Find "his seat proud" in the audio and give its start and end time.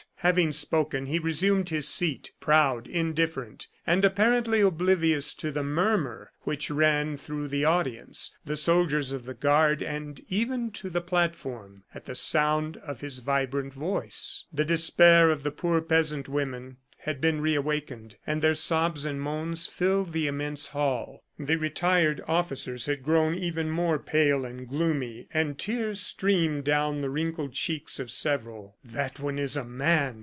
1.69-2.85